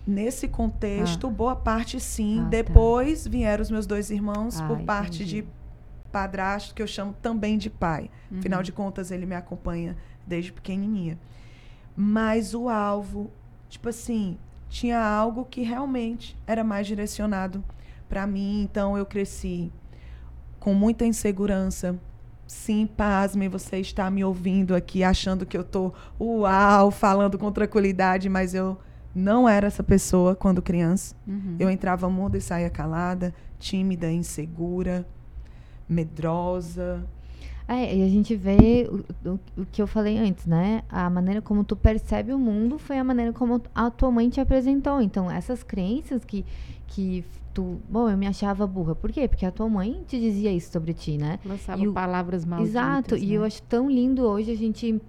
[0.05, 2.39] nesse contexto, boa parte sim.
[2.41, 2.49] Ah, tá.
[2.49, 5.43] Depois vieram os meus dois irmãos Ah, por parte entendi.
[5.43, 5.47] de
[6.11, 8.11] padrasto, que eu chamo também de pai.
[8.29, 8.39] Uhum.
[8.39, 11.17] Afinal de contas, ele me acompanha desde pequenininha.
[11.95, 13.31] Mas o alvo,
[13.69, 14.37] tipo assim,
[14.69, 17.63] tinha algo que realmente era mais direcionado
[18.07, 18.61] para mim.
[18.63, 19.71] Então eu cresci
[20.59, 21.97] com muita insegurança.
[22.45, 28.29] Sim, pasme, você está me ouvindo aqui achando que eu tô uau, falando com tranquilidade,
[28.29, 28.77] mas eu
[29.13, 31.15] não era essa pessoa quando criança.
[31.27, 31.57] Uhum.
[31.59, 35.05] Eu entrava muda e saía calada, tímida, insegura,
[35.89, 37.05] medrosa.
[37.67, 40.83] É, e a gente vê o, o, o que eu falei antes, né?
[40.89, 44.39] A maneira como tu percebe o mundo foi a maneira como a tua mãe te
[44.39, 45.01] apresentou.
[45.01, 46.45] Então, essas crenças que,
[46.87, 47.77] que tu.
[47.89, 48.95] Bom, eu me achava burra.
[48.95, 49.27] Por quê?
[49.27, 51.39] Porque a tua mãe te dizia isso sobre ti, né?
[51.45, 52.71] Lançava E o- palavras malditas.
[52.71, 53.17] Exato.
[53.17, 53.33] E né?
[53.33, 55.01] eu acho tão lindo hoje a gente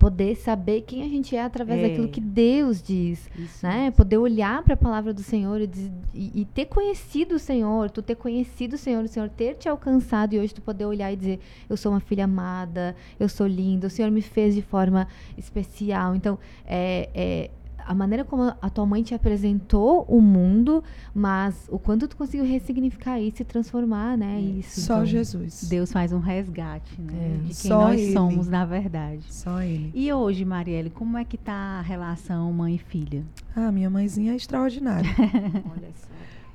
[0.00, 1.88] poder saber quem a gente é através É.
[1.88, 3.82] daquilo que Deus diz Isso né?
[3.82, 3.92] mesmo.
[3.92, 7.90] Poder olhar para a palavra do Senhor e, diz- e- e ter conhecido o Senhor,
[7.90, 11.12] tu ter conhecido o Senhor, o Senhor ter te alcançado e hoje tu poder olhar
[11.12, 14.62] e dizer, eu sou uma filha amada, eu sou linda, o Senhor me fez de
[14.62, 16.14] forma especial.
[16.16, 17.50] Então, é, é,
[17.90, 20.80] a maneira como a tua mãe te apresentou o mundo,
[21.12, 24.40] mas o quanto tu conseguiu ressignificar isso e transformar, né?
[24.40, 24.82] Isso.
[24.82, 25.06] Só então.
[25.06, 25.64] Jesus.
[25.68, 27.34] Deus faz um resgate, né?
[27.34, 27.36] É.
[27.38, 28.12] De quem Só nós ele.
[28.12, 29.24] somos, na verdade.
[29.28, 29.90] Só ele.
[29.92, 33.24] E hoje, Marielle, como é que tá a relação mãe e filha?
[33.56, 35.10] Ah, minha mãezinha é extraordinária.
[35.68, 36.06] Olha só.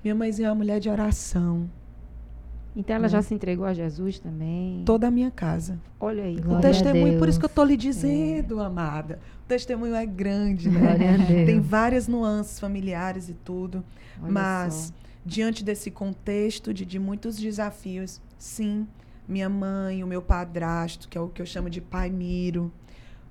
[0.02, 1.70] minha mãezinha é uma mulher de oração.
[2.76, 4.84] Então ela já se entregou a Jesus também.
[4.86, 5.80] Toda a minha casa.
[6.00, 6.36] Olha aí.
[6.36, 9.20] Glória o a testemunho, por isso que eu tô lhe dizendo, amada.
[9.46, 10.80] O testemunho é grande, né?
[10.80, 11.46] Glória a Deus.
[11.46, 13.84] Tem várias nuances familiares e tudo.
[14.22, 14.94] Olha mas, só.
[15.26, 18.86] diante desse contexto de, de muitos desafios, sim,
[19.28, 22.72] minha mãe, o meu padrasto, que é o que eu chamo de pai Miro,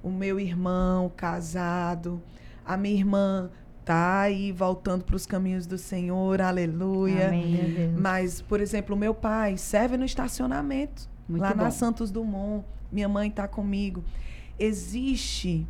[0.03, 2.21] o meu irmão casado,
[2.65, 3.51] a minha irmã
[3.85, 7.29] tá aí voltando para os caminhos do Senhor, aleluia.
[7.29, 7.95] Amém.
[7.99, 11.71] Mas, por exemplo, meu pai serve no estacionamento, Muito lá na bom.
[11.71, 12.65] Santos Dumont.
[12.91, 14.05] Minha mãe está comigo.
[14.59, 15.67] Existe,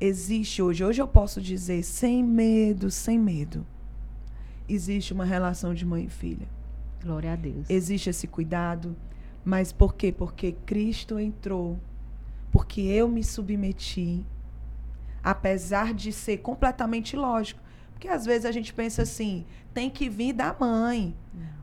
[0.00, 3.66] existe hoje, hoje eu posso dizer, sem medo, sem medo,
[4.68, 6.48] existe uma relação de mãe e filha.
[7.02, 7.68] Glória a Deus.
[7.68, 8.96] Existe esse cuidado.
[9.44, 10.12] Mas por quê?
[10.12, 11.78] Porque Cristo entrou.
[12.50, 14.24] Porque eu me submeti.
[15.30, 17.60] Apesar de ser completamente lógico.
[17.92, 21.14] Porque às vezes a gente pensa assim: tem que vir da mãe,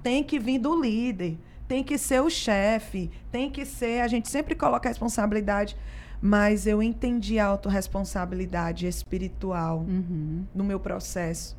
[0.04, 4.02] tem que vir do líder, tem que ser o chefe, tem que ser.
[4.02, 5.76] A gente sempre coloca a responsabilidade.
[6.22, 10.46] Mas eu entendi a autorresponsabilidade espiritual Uhum.
[10.56, 11.56] no meu processo.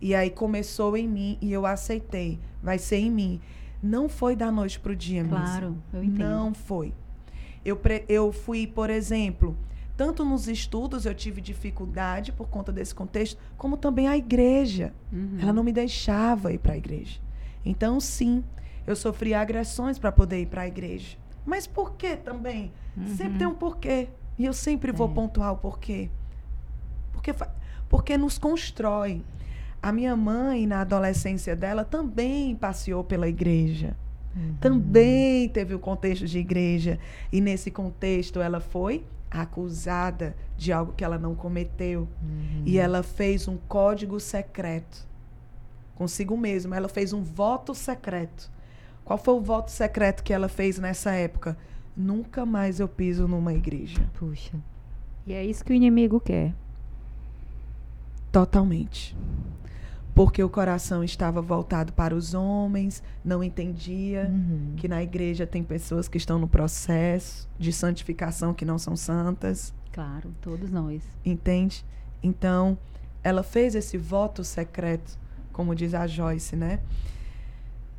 [0.00, 2.38] E aí começou em mim e eu aceitei.
[2.62, 3.40] Vai ser em mim.
[3.82, 5.36] Não foi da noite pro dia, Misa.
[5.36, 6.28] Claro, eu entendo.
[6.28, 6.92] Não foi.
[7.64, 9.56] Eu, eu fui, por exemplo,
[10.00, 14.94] tanto nos estudos eu tive dificuldade por conta desse contexto, como também a igreja.
[15.12, 15.36] Uhum.
[15.38, 17.20] Ela não me deixava ir para a igreja.
[17.62, 18.42] Então, sim,
[18.86, 21.18] eu sofri agressões para poder ir para a igreja.
[21.44, 22.72] Mas por que também?
[23.14, 24.08] Sempre tem um porquê.
[24.38, 25.12] E eu sempre vou É.
[25.12, 26.08] pontuar o porquê.
[27.12, 27.34] Porque,
[27.86, 29.22] porque nos constrói.
[29.82, 33.94] A minha mãe, na adolescência dela, também passeou pela igreja.
[34.62, 36.98] Também teve o contexto de igreja.
[37.30, 42.08] E nesse contexto ela foi acusada de algo que ela não cometeu.
[42.64, 45.08] E ela fez um código secreto
[46.00, 46.74] consigo mesma.
[46.74, 48.50] Ela fez um voto secreto.
[49.04, 51.58] Qual foi o voto secreto que ela fez nessa época?
[51.94, 54.00] Nunca mais eu piso numa igreja.
[54.14, 54.58] Puxa.
[55.26, 56.54] E é isso que o inimigo quer.
[58.32, 59.14] Totalmente.
[60.22, 64.74] Porque o coração estava voltado para os homens, não entendia Uhum.
[64.76, 69.72] que na igreja tem pessoas que estão no processo de santificação que não são santas.
[69.90, 71.02] Claro, todos nós.
[71.24, 71.86] Entende?
[72.22, 72.76] Então,
[73.24, 75.18] ela fez esse voto secreto,
[75.54, 76.80] como diz a Joyce, né?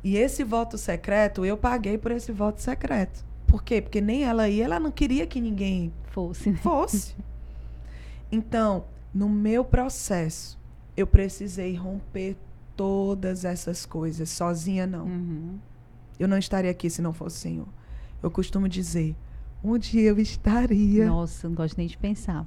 [0.04, 3.24] E esse voto secreto, eu paguei por esse voto secreto.
[3.48, 3.82] Por quê?
[3.82, 6.56] Porque nem ela ia, ela não queria que ninguém Fosse, né?
[6.58, 7.16] fosse.
[8.30, 10.56] Então, no meu processo,
[10.96, 12.36] eu precisei romper
[12.76, 14.28] todas essas coisas.
[14.30, 15.04] Sozinha, não.
[15.06, 15.58] Uhum.
[16.18, 17.68] Eu não estaria aqui se não fosse o Senhor.
[18.22, 19.16] Eu costumo dizer,
[19.64, 22.46] onde eu estaria Nossa, não gosto nem de pensar.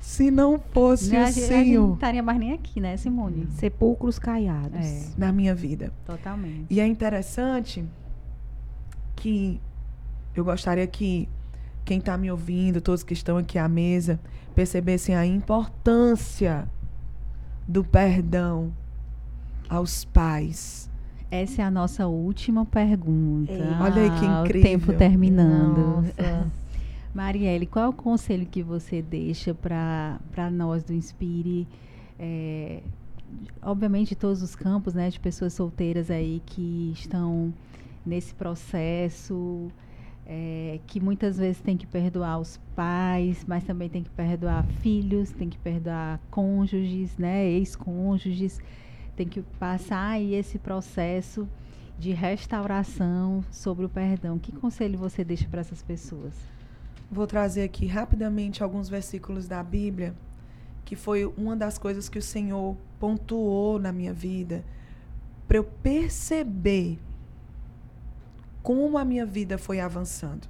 [0.00, 3.46] se não fosse Né, o a, gente não Senhor estaria mais nem aqui, né, Simone?
[3.58, 4.78] Sepulcros caiados.
[4.80, 5.06] É.
[5.18, 5.92] na minha vida?
[6.06, 6.66] Totalmente.
[6.70, 7.84] E é interessante
[9.16, 9.60] que
[10.34, 11.28] eu gostaria que
[11.84, 14.18] quem está me ouvindo, todos que estão aqui à mesa,
[14.54, 16.68] percebessem a importância
[17.66, 18.72] do perdão
[19.68, 20.90] aos pais.
[21.30, 23.52] Essa é a nossa última pergunta.
[23.52, 24.60] Ei, olha aí que Ah, incrível.
[24.60, 26.02] O tempo terminando.
[26.02, 26.46] Nossa.
[27.14, 31.66] Marielle, qual é o conselho que você deixa para nós do Inspire?
[32.18, 32.82] É,
[33.62, 35.10] obviamente, de todos os campos, né?
[35.10, 37.52] De pessoas solteiras aí que estão
[38.04, 39.68] nesse processo,
[40.26, 45.30] é, que muitas vezes tem que perdoar os pais, mas também tem que perdoar filhos,
[45.30, 47.46] tem que perdoar cônjuges, né?
[47.46, 48.60] Ex-cônjuges.
[49.16, 51.48] Tem que passar aí esse processo
[51.98, 54.38] de restauração sobre o perdão.
[54.38, 56.34] Que conselho você deixa para essas pessoas?
[57.10, 60.14] Vou trazer aqui rapidamente alguns versículos da Bíblia,
[60.84, 64.64] que foi uma das coisas que o Senhor pontuou na minha vida,
[65.46, 66.98] para eu perceber
[68.64, 70.48] como a minha vida foi avançando.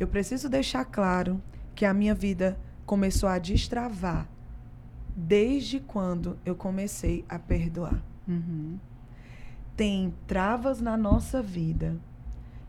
[0.00, 1.40] Eu preciso deixar claro
[1.74, 4.26] que a minha vida começou a destravar
[5.14, 8.02] desde quando eu comecei a perdoar.
[8.26, 8.78] Uhum.
[9.76, 11.96] Tem travas na nossa vida,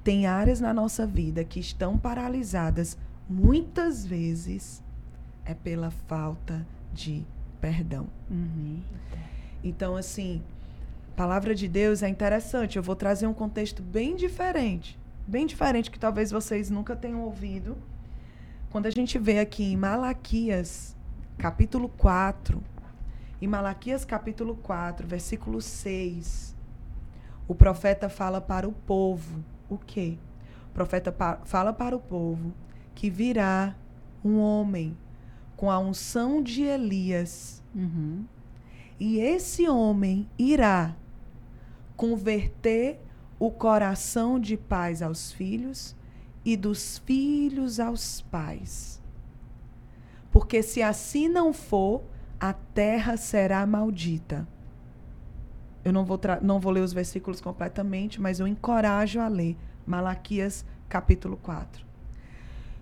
[0.04, 2.98] tem áreas na nossa vida que estão paralisadas,
[3.30, 4.84] muitas vezes
[5.46, 7.26] é pela falta de
[7.62, 8.08] perdão.
[8.30, 8.82] Uhum.
[9.64, 10.42] Então, assim,
[11.20, 12.78] palavra de Deus é interessante.
[12.78, 14.98] Eu vou trazer um contexto bem diferente,
[15.28, 17.76] bem diferente que talvez vocês nunca tenham ouvido.
[18.70, 20.96] Quando a gente vê aqui em Malaquias,
[21.38, 22.64] capítulo 4,
[23.42, 26.56] Em Malaquias capítulo 4, versículo 6,
[27.50, 30.18] o profeta fala para o povo o quê?
[30.70, 31.14] O profeta
[31.44, 32.54] fala para o povo
[32.96, 33.76] que virá
[34.24, 34.98] um homem
[35.58, 37.62] com a unção de Elias.
[37.76, 38.24] Uhum.
[38.98, 40.96] E esse homem irá
[42.00, 42.98] converter
[43.38, 45.98] o coração de pais aos filhos
[46.46, 49.02] e dos filhos aos pais.
[50.32, 52.02] Porque se assim não for,
[52.40, 54.48] a terra será maldita.
[55.84, 60.64] Eu não vou, não vou ler os versículos completamente, mas eu encorajo a ler Malaquias
[60.88, 61.86] capítulo 4.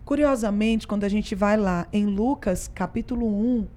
[0.05, 3.67] Curiosamente, quando a gente vai lá em Lucas capítulo 1,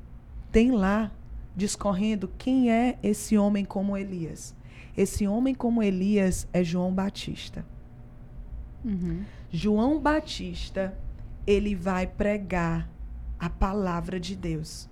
[0.53, 1.11] tem lá
[1.57, 4.59] discorrendo quem é esse homem como Elias.
[5.01, 7.64] Esse homem como Elias é João Batista.
[8.84, 9.22] Uhum.
[9.51, 10.96] João Batista,
[11.46, 12.88] ele vai pregar
[13.38, 14.90] a palavra de Deus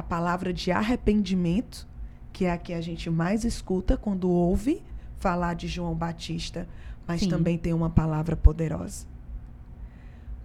[0.00, 1.86] a palavra de arrependimento,
[2.32, 4.82] que é a que a gente mais escuta quando ouve
[5.18, 6.66] falar de João Batista,
[7.06, 7.28] mas Sim.
[7.28, 9.06] também tem uma palavra poderosa.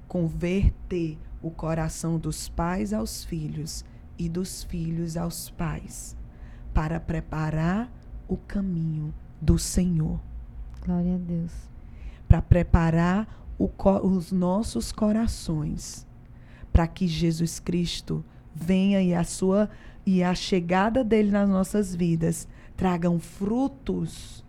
[0.09, 3.85] Converter o coração dos pais aos filhos
[4.17, 6.17] e dos filhos aos pais,
[6.73, 7.89] para preparar
[8.27, 10.19] o caminho do Senhor.
[10.83, 11.51] Glória a Deus.
[12.27, 16.05] Para preparar os nossos corações,
[16.71, 18.23] para que Jesus Cristo
[18.53, 19.69] venha e a sua
[20.05, 22.47] e a chegada dele nas nossas vidas
[22.77, 24.45] tragam frutos,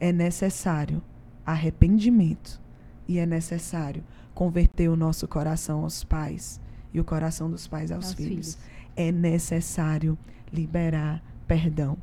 [0.00, 1.02] é necessário
[1.44, 2.60] arrependimento
[3.06, 4.02] e é necessário
[4.34, 6.60] converter o nosso coração aos pais
[6.94, 8.54] e o coração dos pais aos, aos filhos.
[8.54, 8.58] filhos.
[8.96, 10.16] É necessário
[10.52, 11.98] liberar perdão.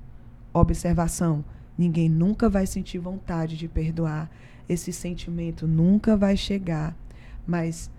[0.53, 1.45] Observação:
[1.77, 4.29] ninguém nunca vai sentir vontade de perdoar.
[4.67, 6.95] Esse sentimento nunca vai chegar,
[7.45, 7.91] mas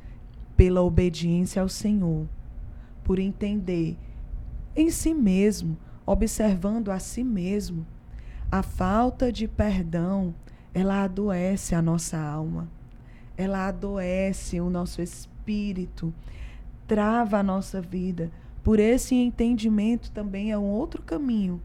[0.56, 2.28] pela obediência ao Senhor,
[3.04, 3.96] por entender
[4.74, 7.86] em si mesmo, observando a si mesmo.
[8.50, 10.34] A falta de perdão,
[10.74, 12.68] ela adoece a nossa alma.
[13.36, 16.12] Ela adoece o nosso espírito,
[16.86, 18.30] trava a nossa vida.
[18.62, 21.60] Por esse entendimento também é um outro caminho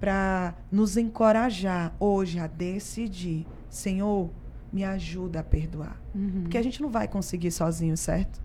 [0.00, 4.30] para nos encorajar hoje a decidir, Senhor,
[4.72, 6.00] me ajuda a perdoar.
[6.14, 6.42] Uhum.
[6.42, 8.42] Porque a gente não vai conseguir sozinho, certo?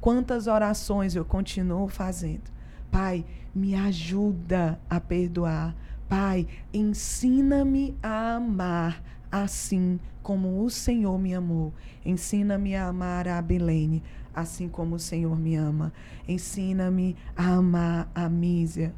[0.00, 2.50] Quantas orações eu continuo fazendo?
[2.90, 3.24] Pai,
[3.54, 5.74] me ajuda a perdoar.
[6.08, 11.72] Pai, ensina-me a amar assim como o Senhor me amou.
[12.04, 14.02] Ensina-me a amar a Abilene
[14.34, 15.92] assim como o Senhor me ama.
[16.26, 18.94] Ensina-me a amar a Mísia.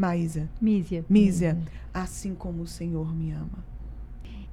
[0.00, 0.48] Maísa.
[0.58, 1.04] Mísia.
[1.10, 1.58] Mísia,
[1.92, 3.62] assim como o Senhor me ama.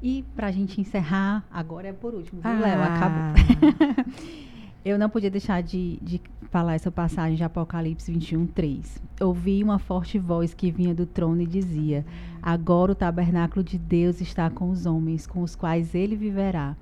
[0.03, 2.59] E para a gente encerrar, agora é por último, viu, ah.
[2.59, 2.81] Léo?
[2.83, 4.03] Acabou.
[4.83, 9.01] Eu não podia deixar de, de falar essa passagem de Apocalipse 21, 3.
[9.21, 12.05] Ouvi uma forte voz que vinha do trono e dizia:
[12.41, 16.75] Agora o tabernáculo de Deus está com os homens, com os quais ele viverá.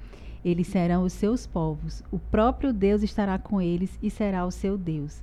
[0.44, 2.04] Eles serão os seus povos.
[2.12, 5.22] O próprio Deus estará com eles e será o seu Deus.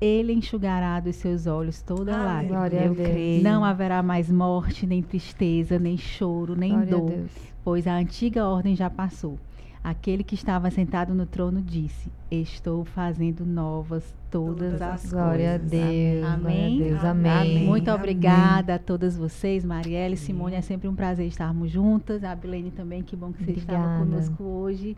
[0.00, 2.68] Ele enxugará dos seus olhos toda a lágrima.
[2.68, 3.42] Eu creio.
[3.42, 7.24] Não haverá mais morte, nem tristeza, nem choro, nem Glória dor,
[7.64, 9.38] pois a antiga ordem já passou.
[9.86, 15.70] Aquele que estava sentado no trono disse: Estou fazendo novas todas, todas as glória coisas.
[15.70, 16.24] Glória a Deus.
[16.24, 16.78] Amém.
[16.78, 17.32] Deus, amém.
[17.32, 17.64] amém.
[17.66, 20.56] Muito obrigada a todas vocês, Marielle e Simone.
[20.56, 22.24] É sempre um prazer estarmos juntas.
[22.24, 23.78] A Abilene também, que bom que você obrigada.
[23.78, 24.96] estava conosco hoje.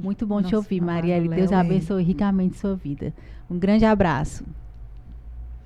[0.00, 1.28] Muito bom Nossa, te ouvir, Marielle.
[1.28, 3.12] Deus abençoe ricamente sua vida.
[3.50, 4.44] Um grande abraço.